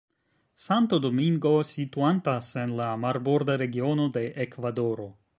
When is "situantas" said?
1.71-2.49